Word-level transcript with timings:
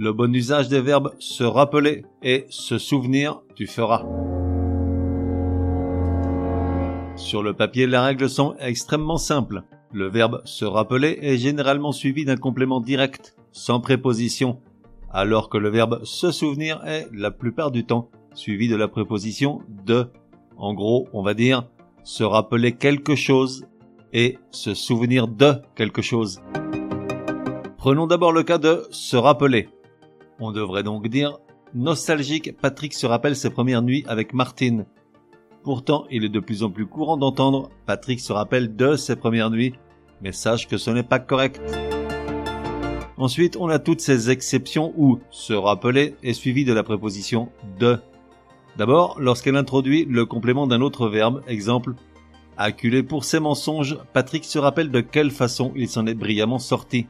Le 0.00 0.12
bon 0.12 0.32
usage 0.32 0.68
des 0.68 0.80
verbes 0.80 1.10
se 1.18 1.42
rappeler 1.42 2.04
et 2.22 2.46
se 2.50 2.78
souvenir, 2.78 3.42
tu 3.56 3.66
feras. 3.66 4.04
Sur 7.16 7.42
le 7.42 7.52
papier, 7.52 7.88
les 7.88 7.98
règles 7.98 8.30
sont 8.30 8.54
extrêmement 8.60 9.16
simples. 9.16 9.64
Le 9.92 10.08
verbe 10.08 10.40
se 10.44 10.64
rappeler 10.64 11.18
est 11.20 11.36
généralement 11.36 11.90
suivi 11.90 12.24
d'un 12.24 12.36
complément 12.36 12.80
direct, 12.80 13.34
sans 13.50 13.80
préposition, 13.80 14.60
alors 15.10 15.48
que 15.48 15.58
le 15.58 15.68
verbe 15.68 16.04
se 16.04 16.30
souvenir 16.30 16.80
est, 16.86 17.08
la 17.12 17.32
plupart 17.32 17.72
du 17.72 17.84
temps, 17.84 18.08
suivi 18.34 18.68
de 18.68 18.76
la 18.76 18.86
préposition 18.86 19.62
de. 19.84 20.12
En 20.56 20.74
gros, 20.74 21.08
on 21.12 21.24
va 21.24 21.34
dire 21.34 21.66
se 22.04 22.22
rappeler 22.22 22.76
quelque 22.76 23.16
chose 23.16 23.66
et 24.12 24.38
se 24.52 24.74
souvenir 24.74 25.26
de 25.26 25.54
quelque 25.74 26.02
chose. 26.02 26.40
Prenons 27.78 28.06
d'abord 28.06 28.30
le 28.30 28.44
cas 28.44 28.58
de 28.58 28.86
se 28.90 29.16
rappeler. 29.16 29.68
On 30.40 30.52
devrait 30.52 30.82
donc 30.82 31.08
dire 31.08 31.38
nostalgique, 31.74 32.56
Patrick 32.56 32.94
se 32.94 33.06
rappelle 33.06 33.36
ses 33.36 33.50
premières 33.50 33.82
nuits 33.82 34.04
avec 34.06 34.32
Martine. 34.34 34.86
Pourtant, 35.64 36.06
il 36.10 36.24
est 36.24 36.28
de 36.28 36.40
plus 36.40 36.62
en 36.62 36.70
plus 36.70 36.86
courant 36.86 37.16
d'entendre 37.16 37.70
Patrick 37.86 38.20
se 38.20 38.32
rappelle 38.32 38.76
de 38.76 38.96
ses 38.96 39.16
premières 39.16 39.50
nuits, 39.50 39.74
mais 40.22 40.32
sache 40.32 40.68
que 40.68 40.78
ce 40.78 40.90
n'est 40.90 41.02
pas 41.02 41.18
correct. 41.18 41.60
Ensuite, 43.16 43.56
on 43.56 43.68
a 43.68 43.80
toutes 43.80 44.00
ces 44.00 44.30
exceptions 44.30 44.94
où 44.96 45.18
se 45.30 45.52
rappeler 45.52 46.14
est 46.22 46.32
suivi 46.34 46.64
de 46.64 46.72
la 46.72 46.84
préposition 46.84 47.50
de. 47.80 47.98
D'abord, 48.76 49.16
lorsqu'elle 49.18 49.56
introduit 49.56 50.04
le 50.04 50.24
complément 50.24 50.68
d'un 50.68 50.80
autre 50.80 51.08
verbe, 51.08 51.42
exemple 51.48 51.94
Acculé 52.56 53.02
pour 53.02 53.24
ses 53.24 53.38
mensonges, 53.38 53.98
Patrick 54.12 54.44
se 54.44 54.58
rappelle 54.58 54.90
de 54.90 55.00
quelle 55.00 55.30
façon 55.30 55.72
il 55.76 55.88
s'en 55.88 56.06
est 56.06 56.14
brillamment 56.14 56.58
sorti. 56.58 57.06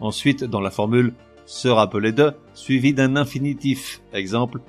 Ensuite, 0.00 0.42
dans 0.44 0.60
la 0.60 0.70
formule 0.70 1.14
se 1.46 1.68
rappeler 1.68 2.12
de, 2.12 2.32
suivi 2.54 2.92
d'un 2.92 3.16
infinitif. 3.16 4.02
Exemple, 4.12 4.60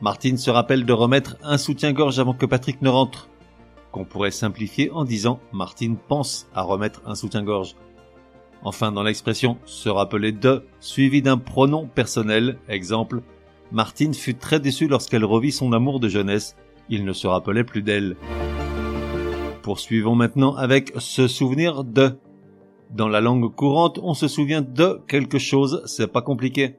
Martine 0.00 0.36
se 0.36 0.50
rappelle 0.50 0.84
de 0.84 0.92
remettre 0.92 1.36
un 1.42 1.58
soutien-gorge 1.58 2.18
avant 2.18 2.34
que 2.34 2.46
Patrick 2.46 2.82
ne 2.82 2.88
rentre. 2.88 3.28
Qu'on 3.90 4.04
pourrait 4.04 4.30
simplifier 4.30 4.90
en 4.90 5.04
disant 5.04 5.40
Martine 5.52 5.96
pense 5.96 6.46
à 6.54 6.62
remettre 6.62 7.00
un 7.06 7.14
soutien-gorge. 7.14 7.74
Enfin, 8.62 8.92
dans 8.92 9.02
l'expression 9.02 9.58
se 9.64 9.88
rappeler 9.88 10.32
de, 10.32 10.64
suivi 10.80 11.22
d'un 11.22 11.38
pronom 11.38 11.86
personnel. 11.86 12.58
Exemple, 12.68 13.22
Martine 13.72 14.14
fut 14.14 14.34
très 14.34 14.60
déçue 14.60 14.88
lorsqu'elle 14.88 15.24
revit 15.24 15.52
son 15.52 15.72
amour 15.72 16.00
de 16.00 16.08
jeunesse. 16.08 16.56
Il 16.88 17.04
ne 17.04 17.12
se 17.12 17.26
rappelait 17.26 17.64
plus 17.64 17.82
d'elle. 17.82 18.16
Poursuivons 19.62 20.14
maintenant 20.14 20.54
avec 20.54 20.92
se 20.98 21.26
souvenir 21.26 21.82
de. 21.82 22.18
Dans 22.90 23.08
la 23.08 23.20
langue 23.20 23.52
courante, 23.54 23.98
on 24.02 24.14
se 24.14 24.28
souvient 24.28 24.62
de 24.62 25.00
quelque 25.08 25.38
chose, 25.38 25.82
c'est 25.86 26.12
pas 26.12 26.22
compliqué. 26.22 26.76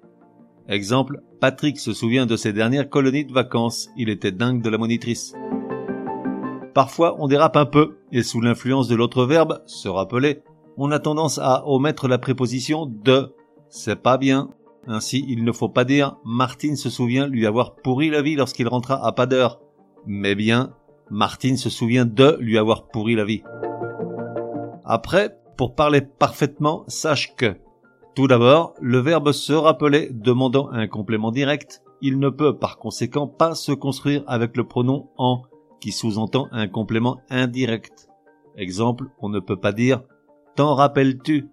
Exemple, 0.70 1.22
Patrick 1.40 1.80
se 1.80 1.94
souvient 1.94 2.26
de 2.26 2.36
ses 2.36 2.54
dernières 2.54 2.90
colonies 2.90 3.26
de 3.26 3.34
vacances, 3.34 3.90
il 3.98 4.10
était 4.10 4.32
dingue 4.32 4.62
de 4.62 4.70
la 4.70 4.78
monitrice. 4.78 5.34
Parfois, 6.74 7.16
on 7.20 7.28
dérape 7.28 7.58
un 7.58 7.66
peu, 7.66 7.98
et 8.12 8.24
sous 8.24 8.42
l'influence 8.42 8.88
de 8.88 8.96
l'autre 8.96 9.26
verbe, 9.26 9.62
se 9.66 9.88
rappeler, 9.90 10.42
on 10.78 10.92
a 10.92 11.00
tendance 11.00 11.40
à 11.40 11.68
omettre 11.68 12.08
la 12.08 12.20
préposition 12.20 12.86
de. 12.86 13.34
C'est 13.70 14.02
pas 14.02 14.18
bien. 14.18 14.50
Ainsi, 14.86 15.26
il 15.28 15.44
ne 15.44 15.52
faut 15.52 15.70
pas 15.70 15.84
dire 15.84 16.18
Martine 16.24 16.76
se 16.76 16.90
souvient 16.90 17.28
lui 17.28 17.46
avoir 17.46 17.76
pourri 17.76 18.10
la 18.10 18.22
vie 18.22 18.36
lorsqu'il 18.36 18.68
rentra 18.68 19.06
à 19.06 19.12
pas 19.12 19.26
d'heure. 19.26 19.60
Mais 20.06 20.36
bien, 20.36 20.74
Martine 21.10 21.58
se 21.58 21.70
souvient 21.70 22.06
de 22.06 22.38
lui 22.40 22.58
avoir 22.58 22.88
pourri 22.88 23.16
la 23.16 23.26
vie. 23.26 23.44
Après, 24.86 25.36
pour 25.58 25.76
parler 25.76 26.02
parfaitement, 26.02 26.84
sache 26.88 27.36
que, 27.36 27.58
tout 28.16 28.28
d'abord, 28.28 28.76
le 28.80 29.00
verbe 29.00 29.32
se 29.32 29.54
rappeler 29.54 30.10
demandant 30.12 30.70
un 30.70 30.88
complément 30.88 31.32
direct, 31.32 31.82
il 32.02 32.20
ne 32.20 32.30
peut 32.30 32.58
par 32.58 32.78
conséquent 32.78 33.28
pas 33.28 33.56
se 33.56 33.72
construire 33.72 34.24
avec 34.28 34.56
le 34.56 34.64
pronom 34.64 35.10
en, 35.18 35.42
qui 35.82 35.92
sous-entend 35.92 36.48
un 36.52 36.68
complément 36.68 37.22
indirect. 37.30 38.08
Exemple, 38.56 39.06
on 39.20 39.30
ne 39.30 39.40
peut 39.40 39.60
pas 39.60 39.72
dire 39.72 40.04
t'en 40.56 40.74
rappelles-tu, 40.74 41.50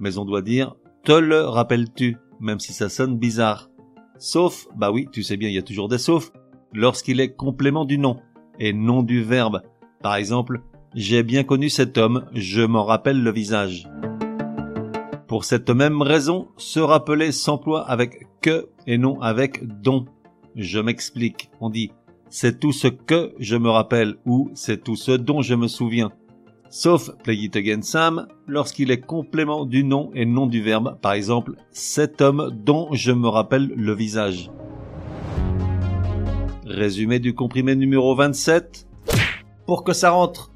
mais 0.00 0.18
on 0.18 0.24
doit 0.24 0.42
dire 0.42 0.74
te 1.04 1.12
le 1.12 1.40
rappelles-tu, 1.40 2.16
même 2.40 2.60
si 2.60 2.72
ça 2.72 2.88
sonne 2.88 3.18
bizarre. 3.18 3.70
Sauf, 4.18 4.66
bah 4.76 4.90
oui, 4.90 5.08
tu 5.12 5.22
sais 5.22 5.36
bien, 5.36 5.48
il 5.48 5.54
y 5.54 5.58
a 5.58 5.62
toujours 5.62 5.88
des 5.88 5.98
saufs, 5.98 6.32
lorsqu'il 6.72 7.20
est 7.20 7.34
complément 7.34 7.84
du 7.84 7.98
nom 7.98 8.20
et 8.58 8.72
non 8.72 9.02
du 9.02 9.22
verbe. 9.22 9.62
Par 10.02 10.16
exemple, 10.16 10.62
j'ai 10.94 11.22
bien 11.22 11.44
connu 11.44 11.68
cet 11.68 11.98
homme, 11.98 12.24
je 12.32 12.62
m'en 12.62 12.84
rappelle 12.84 13.22
le 13.22 13.30
visage. 13.30 13.88
Pour 15.26 15.44
cette 15.44 15.68
même 15.70 16.00
raison, 16.00 16.48
se 16.56 16.80
rappeler 16.80 17.32
s'emploie 17.32 17.82
avec 17.88 18.26
que 18.40 18.68
et 18.86 18.96
non 18.96 19.20
avec 19.20 19.60
dont. 19.82 20.06
Je 20.56 20.78
m'explique. 20.78 21.50
On 21.60 21.68
dit 21.68 21.92
c'est 22.30 22.60
tout 22.60 22.72
ce 22.72 22.88
que 22.88 23.34
je 23.38 23.56
me 23.56 23.70
rappelle 23.70 24.16
ou 24.26 24.50
c'est 24.54 24.82
tout 24.82 24.96
ce 24.96 25.12
dont 25.12 25.42
je 25.42 25.54
me 25.54 25.68
souviens. 25.68 26.12
Sauf 26.70 27.10
Play 27.22 27.36
It 27.36 27.56
Again 27.56 27.82
Sam 27.82 28.26
lorsqu'il 28.46 28.90
est 28.90 29.00
complément 29.00 29.64
du 29.64 29.84
nom 29.84 30.10
et 30.14 30.26
non 30.26 30.46
du 30.46 30.62
verbe. 30.62 30.98
Par 31.00 31.12
exemple, 31.12 31.54
cet 31.70 32.20
homme 32.20 32.50
dont 32.52 32.88
je 32.92 33.12
me 33.12 33.28
rappelle 33.28 33.72
le 33.74 33.94
visage. 33.94 34.50
Résumé 36.66 37.18
du 37.18 37.34
comprimé 37.34 37.74
numéro 37.74 38.14
27. 38.14 38.86
Pour 39.66 39.84
que 39.84 39.94
ça 39.94 40.10
rentre, 40.10 40.47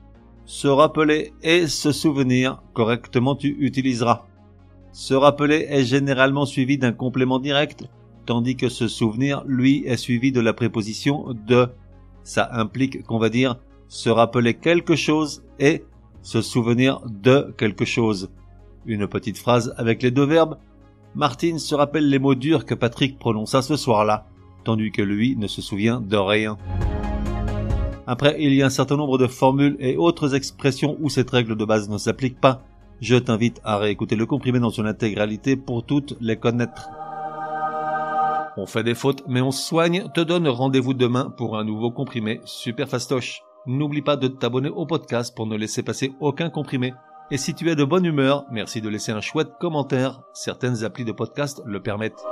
se 0.45 0.69
rappeler 0.69 1.33
et 1.43 1.67
se 1.69 1.93
souvenir 1.93 2.63
correctement 2.75 3.37
tu 3.37 3.57
utiliseras. 3.61 4.25
Se 4.93 5.15
rappeler 5.15 5.67
est 5.71 5.85
généralement 5.85 6.45
suivi 6.45 6.77
d'un 6.79 6.93
complément 6.93 7.39
direct, 7.39 7.85
tandis 8.27 8.57
que 8.57 8.69
se 8.69 8.89
souvenir, 8.89 9.43
lui, 9.47 9.85
est 9.87 9.97
suivi 9.97 10.33
de 10.33 10.41
la 10.41 10.53
préposition 10.53 11.35
de. 11.47 11.69
Ça 12.25 12.49
implique 12.53 13.03
qu'on 13.05 13.19
va 13.19 13.31
dire 13.31 13.57
se 13.89 14.11
rappeler 14.11 14.55
quelque 14.55 14.95
chose 14.95 15.43
et 15.59 15.85
se 16.23 16.41
souvenir 16.41 17.01
de 17.07 17.55
quelque 17.59 17.85
chose. 17.85 18.31
Une 18.87 19.07
petite 19.07 19.39
phrase 19.39 19.75
avec 19.77 20.03
les 20.03 20.11
deux 20.11 20.27
verbes. 20.27 20.59
Martine 21.15 21.59
se 21.59 21.75
rappelle 21.75 22.09
les 22.09 22.19
mots 22.19 22.35
durs 22.35 22.65
que 22.65 22.75
Patrick 22.75 23.19
prononça 23.19 23.61
ce 23.61 23.77
soir-là, 23.77 24.27
tandis 24.65 24.93
que 24.93 25.03
lui 25.03 25.37
ne 25.37 25.47
se 25.47 25.61
souvient 25.61 26.01
de 26.01 26.17
rien. 26.17 26.57
Après, 28.13 28.37
il 28.39 28.53
y 28.53 28.63
a 28.63 28.67
un 28.67 28.69
certain 28.69 28.99
nombre 28.99 29.17
de 29.17 29.27
formules 29.27 29.75
et 29.81 29.97
autres 29.97 30.35
expressions 30.35 30.99
où 31.01 31.09
cette 31.09 31.31
règle 31.31 31.57
de 31.57 31.65
base 31.65 31.89
ne 31.89 31.97
s'applique 31.97 32.39
pas. 32.39 32.61
Je 33.01 33.17
t'invite 33.17 33.59
à 33.65 33.79
réécouter 33.79 34.17
le 34.17 34.27
comprimé 34.27 34.61
dans 34.61 34.69
son 34.69 34.85
intégralité 34.85 35.57
pour 35.57 35.87
toutes 35.87 36.15
les 36.21 36.37
connaître. 36.37 36.91
On 38.59 38.67
fait 38.67 38.85
des 38.85 38.95
fautes, 38.95 39.23
mais 39.29 39.41
on 39.41 39.51
soigne, 39.51 40.11
te 40.13 40.21
donne 40.21 40.47
rendez-vous 40.47 40.93
demain 40.93 41.33
pour 41.39 41.57
un 41.57 41.65
nouveau 41.65 41.91
comprimé 41.91 42.43
super 42.45 42.87
fastoche. 42.87 43.41
N'oublie 43.67 44.03
pas 44.03 44.17
de 44.17 44.29
t'abonner 44.29 44.69
au 44.69 44.85
podcast 44.85 45.35
pour 45.35 45.47
ne 45.47 45.57
laisser 45.57 45.83
passer 45.83 46.13
aucun 46.21 46.51
comprimé. 46.51 46.93
Et 47.31 47.39
si 47.39 47.55
tu 47.55 47.71
es 47.71 47.77
de 47.77 47.85
bonne 47.85 48.05
humeur, 48.05 48.45
merci 48.53 48.83
de 48.83 48.91
laisser 48.91 49.13
un 49.13 49.23
chouette 49.23 49.53
commentaire. 49.59 50.21
Certaines 50.35 50.85
applis 50.85 51.07
de 51.07 51.13
podcast 51.13 51.63
le 51.65 51.81
permettent. 51.81 52.23